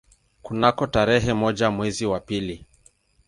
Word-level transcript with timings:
Kunako 0.41 0.87
tarehe 0.87 1.33
moja 1.33 1.71
mwezi 1.71 2.05
wa 2.05 2.19
pili 2.19 2.65